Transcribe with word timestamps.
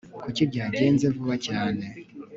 Kuki 0.23 0.41
byagenze 0.49 1.05
vuba 1.15 1.35
cyane 1.47 1.83